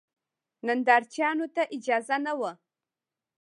[0.65, 2.51] نندارچیانو ته اجازه نه وه.